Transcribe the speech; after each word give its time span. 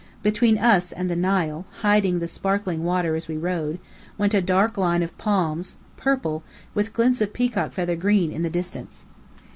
Between 0.23 0.57
us 0.57 0.91
and 0.91 1.11
the 1.11 1.15
Nile, 1.15 1.67
hiding 1.81 2.17
the 2.17 2.27
sparkling 2.27 2.83
water 2.83 3.13
as 3.15 3.27
we 3.27 3.37
rode, 3.37 3.77
went 4.17 4.33
a 4.33 4.41
dark 4.41 4.75
line 4.75 5.03
of 5.03 5.15
palms, 5.19 5.75
purple, 5.95 6.41
with 6.73 6.91
glints 6.91 7.21
of 7.21 7.33
peacock 7.33 7.71
feather 7.71 7.95
green, 7.95 8.31
in 8.31 8.41
the 8.41 8.49
distance. 8.49 9.05